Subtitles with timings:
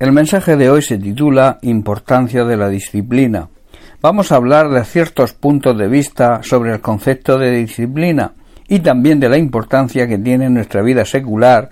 [0.00, 3.50] El mensaje de hoy se titula Importancia de la disciplina.
[4.00, 8.32] Vamos a hablar de ciertos puntos de vista sobre el concepto de disciplina
[8.66, 11.68] y también de la importancia que tiene en nuestra vida secular,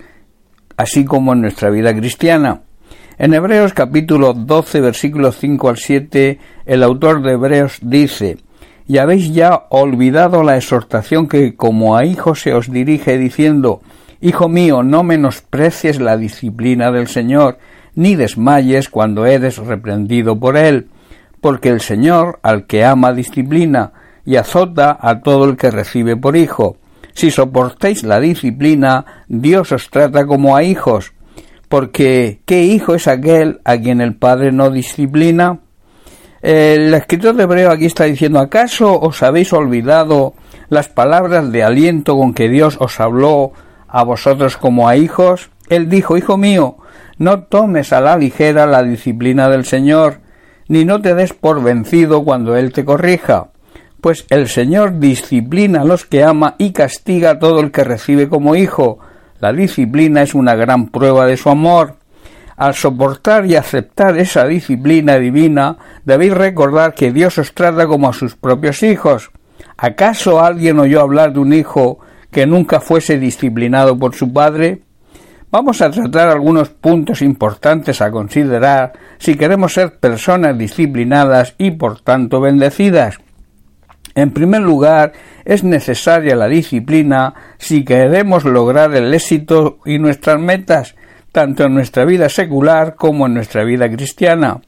[0.77, 2.61] así como en nuestra vida cristiana.
[3.17, 8.37] En Hebreos capítulo 12 versículos 5 al 7, el autor de Hebreos dice,
[8.87, 13.81] y habéis ya olvidado la exhortación que como a hijos se os dirige diciendo,
[14.21, 17.57] Hijo mío, no menosprecies la disciplina del Señor,
[17.95, 20.89] ni desmayes cuando eres reprendido por él,
[21.41, 23.93] porque el Señor al que ama disciplina
[24.25, 26.77] y azota a todo el que recibe por hijo.
[27.13, 31.13] Si soportéis la disciplina, Dios os trata como a hijos,
[31.67, 35.59] porque ¿qué hijo es aquel a quien el Padre no disciplina?
[36.41, 40.33] El escritor de Hebreo aquí está diciendo ¿acaso os habéis olvidado
[40.69, 43.51] las palabras de aliento con que Dios os habló
[43.87, 45.49] a vosotros como a hijos?
[45.67, 46.77] Él dijo, Hijo mío,
[47.19, 50.21] no tomes a la ligera la disciplina del Señor,
[50.69, 53.49] ni no te des por vencido cuando Él te corrija,
[54.01, 58.29] pues el Señor disciplina a los que ama y castiga a todo el que recibe
[58.29, 58.99] como hijo.
[59.41, 61.95] La disciplina es una gran prueba de su amor.
[62.55, 68.13] Al soportar y aceptar esa disciplina divina, debéis recordar que Dios os trata como a
[68.13, 69.31] sus propios hijos.
[69.77, 71.99] ¿Acaso alguien oyó hablar de un hijo
[72.31, 74.83] que nunca fuese disciplinado por su padre?
[75.51, 82.01] Vamos a tratar algunos puntos importantes a considerar si queremos ser personas disciplinadas y por
[82.01, 83.17] tanto bendecidas.
[84.13, 85.13] En primer lugar,
[85.45, 90.95] es necesaria la disciplina si queremos lograr el éxito y nuestras metas,
[91.31, 94.61] tanto en nuestra vida secular como en nuestra vida cristiana.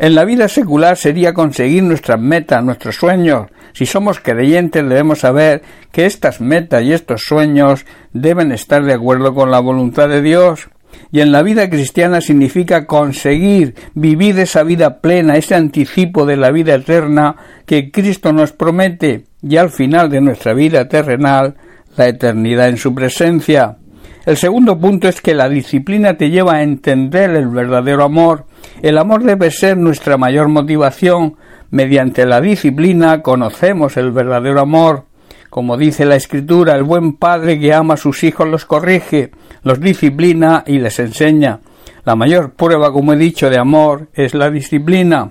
[0.00, 3.48] En la vida secular sería conseguir nuestras metas, nuestros sueños.
[3.74, 5.60] Si somos creyentes debemos saber
[5.92, 7.84] que estas metas y estos sueños
[8.14, 10.70] deben estar de acuerdo con la voluntad de Dios.
[11.12, 16.50] Y en la vida cristiana significa conseguir vivir esa vida plena, ese anticipo de la
[16.50, 21.56] vida eterna que Cristo nos promete y al final de nuestra vida terrenal
[21.98, 23.76] la eternidad en su presencia.
[24.24, 28.46] El segundo punto es que la disciplina te lleva a entender el verdadero amor.
[28.82, 31.36] El amor debe ser nuestra mayor motivación.
[31.70, 35.04] Mediante la disciplina conocemos el verdadero amor.
[35.50, 39.32] Como dice la Escritura, el buen padre que ama a sus hijos los corrige,
[39.62, 41.60] los disciplina y les enseña.
[42.04, 45.30] La mayor prueba, como he dicho, de amor es la disciplina.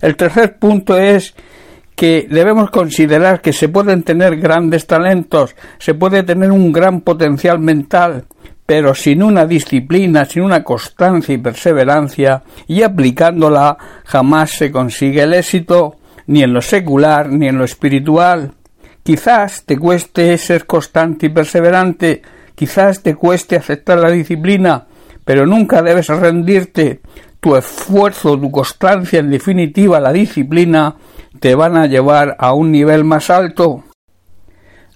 [0.00, 1.34] El tercer punto es
[1.94, 7.58] que debemos considerar que se pueden tener grandes talentos, se puede tener un gran potencial
[7.58, 8.24] mental,
[8.70, 15.34] pero sin una disciplina, sin una constancia y perseverancia, y aplicándola jamás se consigue el
[15.34, 15.96] éxito,
[16.28, 18.52] ni en lo secular ni en lo espiritual.
[19.02, 22.22] Quizás te cueste ser constante y perseverante,
[22.54, 24.86] quizás te cueste aceptar la disciplina,
[25.24, 27.00] pero nunca debes rendirte.
[27.40, 30.94] Tu esfuerzo, tu constancia, en definitiva la disciplina,
[31.40, 33.82] te van a llevar a un nivel más alto.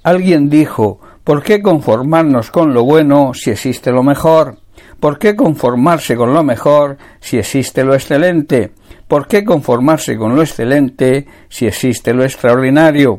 [0.04, 4.58] Alguien dijo, ¿por qué conformarnos con lo bueno si existe lo mejor?
[5.00, 8.72] ¿Por qué conformarse con lo mejor si existe lo excelente?
[9.08, 13.18] ¿Por qué conformarse con lo excelente si existe lo extraordinario?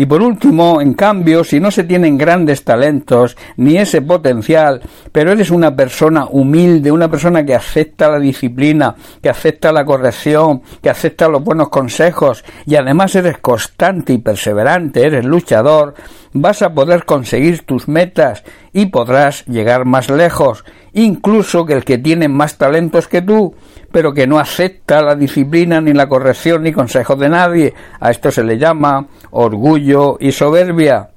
[0.00, 4.80] Y por último, en cambio, si no se tienen grandes talentos ni ese potencial,
[5.12, 10.62] pero eres una persona humilde, una persona que acepta la disciplina, que acepta la corrección,
[10.82, 15.92] que acepta los buenos consejos y además eres constante y perseverante, eres luchador,
[16.32, 21.98] vas a poder conseguir tus metas y podrás llegar más lejos, incluso que el que
[21.98, 23.54] tiene más talentos que tú,
[23.92, 27.74] pero que no acepta la disciplina ni la corrección ni consejos de nadie.
[28.00, 31.10] A esto se le llama orgullo y soberbia.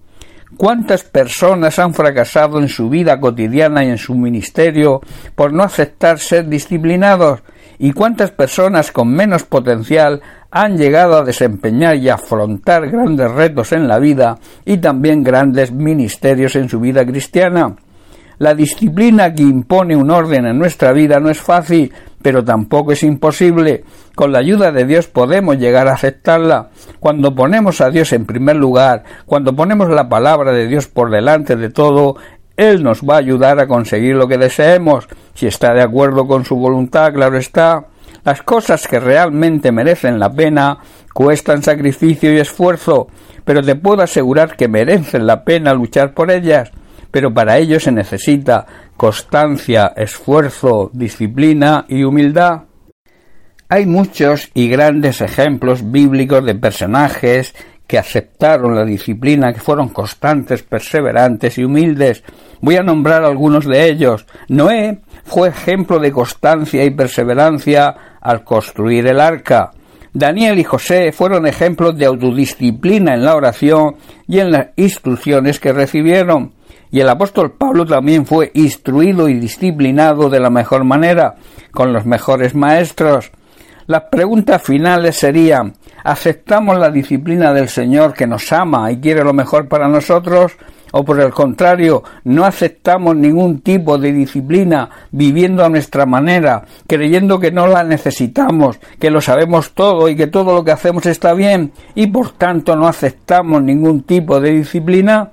[0.58, 5.02] ¿Cuántas personas han fracasado en su vida cotidiana y en su ministerio
[5.36, 7.42] por no aceptar ser disciplinados?
[7.80, 10.22] ¿Y cuántas personas con menos potencial
[10.56, 16.56] han llegado a desempeñar y afrontar grandes retos en la vida y también grandes ministerios
[16.56, 17.76] en su vida cristiana?
[18.38, 21.92] La disciplina que impone un orden en nuestra vida no es fácil,
[22.22, 23.84] pero tampoco es imposible.
[24.14, 26.70] Con la ayuda de Dios podemos llegar a aceptarla.
[27.00, 31.56] Cuando ponemos a Dios en primer lugar, cuando ponemos la palabra de Dios por delante
[31.56, 32.16] de todo,
[32.58, 36.46] Él nos va a ayudar a conseguir lo que deseemos, si está de acuerdo con
[36.46, 37.88] su voluntad, claro está.
[38.24, 40.78] Las cosas que realmente merecen la pena
[41.14, 43.08] cuestan sacrificio y esfuerzo,
[43.44, 46.72] pero te puedo asegurar que merecen la pena luchar por ellas
[47.14, 48.66] pero para ello se necesita
[48.98, 52.64] constancia, esfuerzo, disciplina y humildad.
[53.70, 57.54] Hay muchos y grandes ejemplos bíblicos de personajes
[57.88, 62.24] que aceptaron la disciplina, que fueron constantes, perseverantes y humildes.
[62.62, 64.26] Voy a nombrar algunos de ellos.
[64.48, 69.72] Noé fue ejemplo de constancia y perseverancia al construir el arca.
[70.14, 73.96] Daniel y José fueron ejemplos de autodisciplina en la oración
[74.28, 76.54] y en las instrucciones que recibieron.
[76.92, 81.36] Y el apóstol Pablo también fue instruido y disciplinado de la mejor manera,
[81.72, 83.32] con los mejores maestros.
[83.88, 89.32] Las preguntas finales serían ¿Aceptamos la disciplina del Señor que nos ama y quiere lo
[89.32, 90.52] mejor para nosotros?
[90.92, 97.40] ¿O por el contrario, no aceptamos ningún tipo de disciplina viviendo a nuestra manera, creyendo
[97.40, 101.34] que no la necesitamos, que lo sabemos todo y que todo lo que hacemos está
[101.34, 105.32] bien y por tanto no aceptamos ningún tipo de disciplina?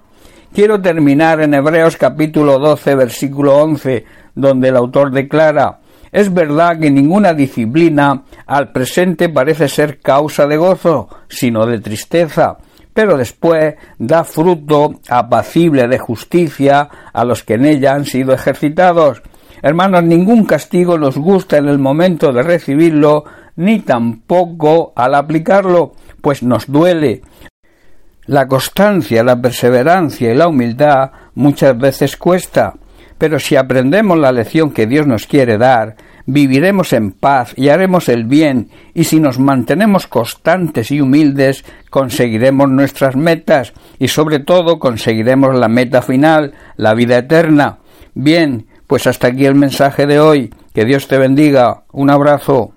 [0.55, 5.80] Quiero terminar en Hebreos capítulo 12 versículo 11, donde el autor declara
[6.12, 12.58] es verdad que ninguna disciplina al presente parece ser causa de gozo, sino de tristeza,
[12.92, 19.22] pero después da fruto apacible de justicia a los que en ella han sido ejercitados.
[19.62, 23.24] Hermanos, ningún castigo nos gusta en el momento de recibirlo,
[23.56, 27.22] ni tampoco al aplicarlo, pues nos duele,
[28.26, 32.74] la constancia, la perseverancia y la humildad muchas veces cuesta,
[33.20, 38.08] pero si aprendemos la lección que Dios nos quiere dar, viviremos en paz y haremos
[38.08, 44.78] el bien, y si nos mantenemos constantes y humildes, conseguiremos nuestras metas y sobre todo
[44.78, 47.81] conseguiremos la meta final, la vida eterna.
[48.14, 50.55] Bien, pues hasta aquí el mensaje de hoy.
[50.72, 51.82] Que Dios te bendiga.
[51.93, 52.72] Un abrazo.